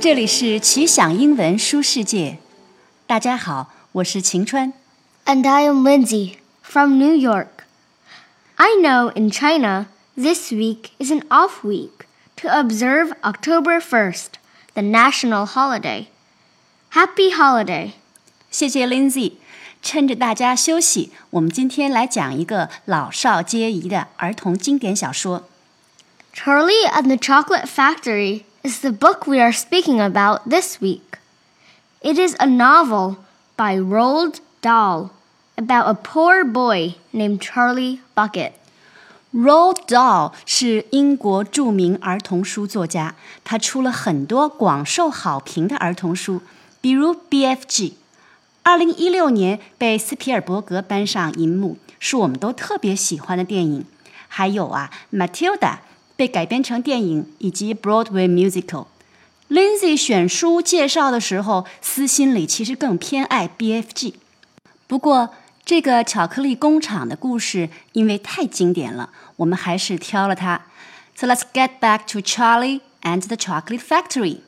[0.00, 2.38] 这里是奇想英文书世界，
[3.06, 4.72] 大家好，我是晴川。
[5.24, 7.64] And I am Lindsay from New York.
[8.56, 9.86] I know in China,
[10.16, 12.06] this week is an off week
[12.36, 14.38] to observe October 1st,
[14.74, 16.06] the national holiday.
[16.92, 17.92] Happy holiday!
[18.50, 19.32] 谢谢 Lindsay。
[19.82, 25.48] 趁着大家休息，我们今天来讲一个老少皆宜的儿童经典小说。
[26.34, 31.18] Charlie and the Chocolate Factory is the book we are speaking about this week.
[32.00, 33.16] It is a novel
[33.56, 35.10] by Roald Dahl
[35.56, 38.52] about a poor boy named Charlie Bucket.
[39.34, 46.40] Roald Dahl 是英国着名儿童书作家，他出了很多广受好评的儿童书，
[46.80, 47.92] 比如《BFG》，
[48.62, 53.84] 二零一六年被斯皮尔伯格搬上银幕，是我们都特别喜欢的电影。
[54.28, 55.58] 还有啊，《Matilda》
[56.16, 64.14] 被改编成电影，以及 Broadway musical。Lindsay 选书介绍的时候，私心里其实更偏爱 BFG。
[64.86, 70.62] 不过，这个巧克力工厂的故事因为太经典了，我们还是挑了它。
[71.14, 74.40] So let's get back to Charlie and the Chocolate Factory.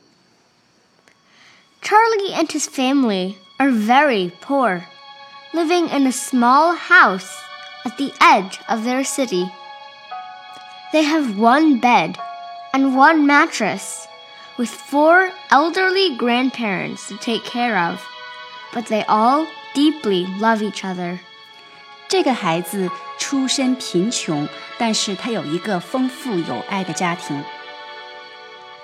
[1.81, 4.83] Charlie and his family are very poor,
[5.53, 7.29] living in a small house
[7.85, 9.49] at the edge of their city.
[10.93, 12.17] They have one bed
[12.73, 14.07] and one mattress,
[14.57, 18.01] with four elderly grandparents to take care of,
[18.73, 21.19] but they all deeply love each other.
[22.07, 24.47] 这个孩子出身贫穷，
[24.77, 27.43] 但是他有一个丰富有爱的家庭。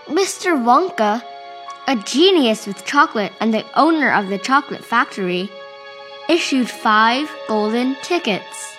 [0.08, 0.54] Mr.
[0.54, 1.22] Wonka,
[1.88, 5.50] a genius with chocolate and the owner of the chocolate factory,
[6.28, 8.76] issued five golden tickets.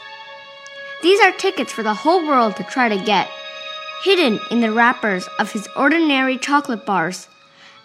[1.01, 3.29] These are tickets for the whole world to try to get,
[4.03, 7.27] hidden in the wrappers of his ordinary chocolate bars,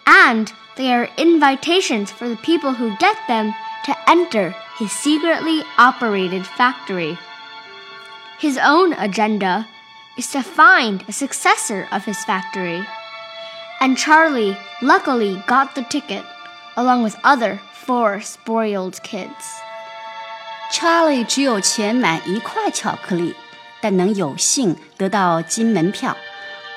[0.06, 6.46] and they are invitations for the people who get them to enter his secretly operated
[6.46, 7.18] factory.
[8.38, 9.66] His own agenda
[10.18, 12.84] is to find a successor of his factory.
[13.80, 16.24] And Charlie luckily got the ticket,
[16.76, 19.60] along with other four spoiled kids.
[20.72, 23.34] Charlie 只有钱买一块巧克力，
[23.80, 26.16] 但能有幸得到金门票。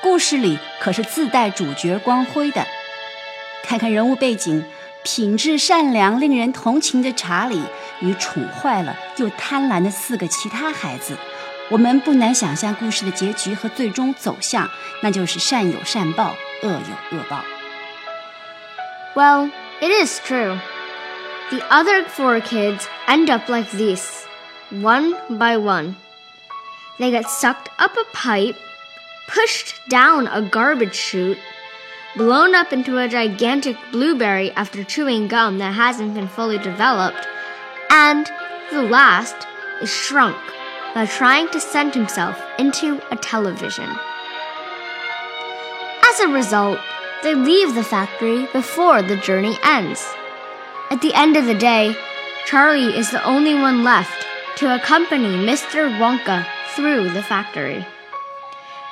[0.02, 2.66] 故事里可是自带主角光辉的。
[3.62, 4.64] 看看人物背景，
[5.02, 7.62] 品质善良、令人同情的查理
[8.00, 11.16] 与宠坏了又贪婪的四个其他孩子，
[11.68, 14.68] 我们不难想象故事的结局和最终走向，
[15.02, 17.44] 那就是善有善报，恶有恶报。
[19.14, 19.50] Well,
[19.80, 20.58] it is true.
[21.50, 24.24] The other four kids end up like this,
[24.70, 25.96] one by one.
[27.00, 28.54] They get sucked up a pipe,
[29.26, 31.38] pushed down a garbage chute,
[32.16, 37.26] blown up into a gigantic blueberry after chewing gum that hasn't been fully developed,
[37.90, 38.30] and
[38.70, 39.48] the last
[39.82, 40.36] is shrunk
[40.94, 43.90] by trying to send himself into a television.
[46.04, 46.78] As a result,
[47.24, 50.06] they leave the factory before the journey ends.
[50.90, 51.94] At the end of the day,
[52.46, 55.88] Charlie is the only one left to accompany Mr.
[55.98, 57.86] Wonka through the factory.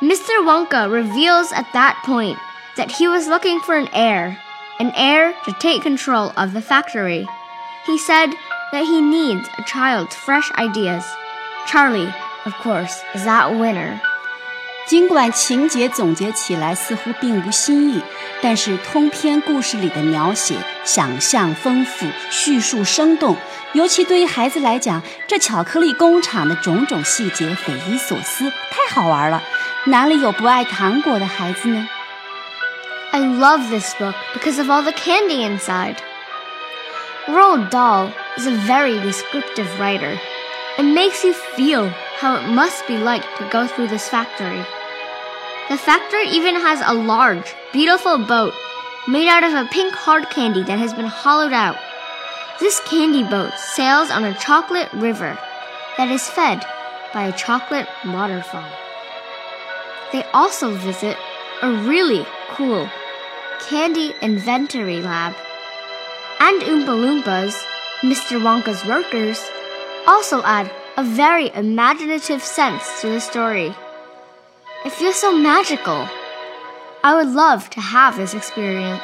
[0.01, 0.31] Mr.
[0.47, 2.39] Wonka reveals at that point
[2.77, 4.39] that he was looking for an heir,
[4.79, 7.27] an heir to take control of the factory.
[7.85, 8.29] He said
[8.71, 11.05] that he needs a child's fresh ideas.
[11.67, 12.15] Charlie,
[12.47, 14.01] of course, is that winner.
[14.88, 18.02] 尽管情节总结起来似乎并无新意，
[18.42, 23.38] 但是通篇故事里的描写想象丰富，叙述生动。
[23.72, 29.42] 尤其对于孩子来讲，这巧克力工厂的种种细节匪夷所思，太好玩了。
[29.86, 31.88] 哪里有不爱糖果的孩子呢？
[33.12, 35.96] I love this book because of all the candy inside.
[37.28, 40.18] Roald Dahl is a very descriptive writer.
[40.78, 44.64] It makes you feel how it must be like to go through this factory.
[45.69, 48.55] The factory even has a large, beautiful boat
[49.07, 51.77] made out of a pink hard candy that has been hollowed out.
[52.59, 55.39] This candy boat sails on a chocolate river
[55.99, 56.65] that is fed
[57.13, 58.65] by a chocolate waterfall.
[60.11, 61.19] They also visit
[61.61, 62.89] a really cool
[63.69, 65.35] candy inventory lab.
[66.41, 67.63] And Oompa Loompas,
[68.01, 68.41] Mr.
[68.41, 69.45] Wonka's workers,
[70.07, 73.75] also add a very imaginative sense to the story.
[74.85, 76.07] It feels so magical.
[77.03, 79.01] I would love to have this experience.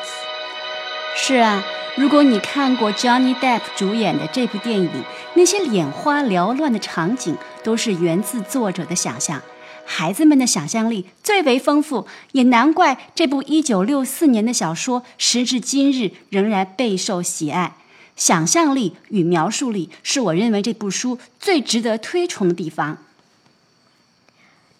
[1.17, 1.65] 是啊，
[1.97, 4.91] 如果你看过 Johnny Depp 主演的这部电影，
[5.35, 9.43] 那些眼花缭乱的场景都是源自作者的想象。
[9.85, 17.75] 孩子们的想象力最为丰富，也难怪这部1964年的小说时至今日仍然备受喜爱。
[18.15, 22.99] 想象力与描述力是我认为这部书最值得推崇的地方。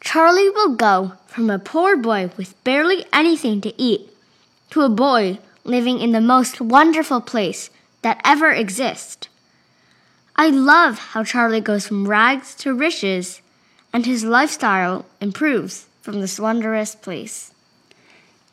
[0.04, 4.10] Charlie will go from a poor boy with barely anything to eat
[4.72, 7.70] to a boy living in the most wonderful place
[8.02, 9.28] that ever exists.
[10.36, 13.42] I love how Charlie goes from rags to riches
[13.92, 17.52] and his lifestyle improves from this wondrous place.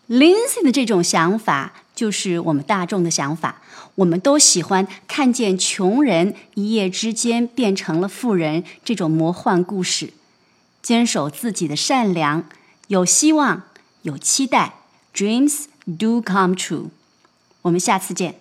[0.08, 3.62] Lindsay 的这种想法就是我们大众的想法，
[3.94, 10.12] 我们都喜欢看见穷人一夜之间变成了富人这种魔幻故事。
[10.81, 12.45] 坚守自己的善良，
[12.88, 13.63] 有希望，
[14.01, 14.74] 有期待
[15.13, 15.66] ，Dreams
[16.00, 16.89] do come true。
[17.62, 18.40] 我们下次见。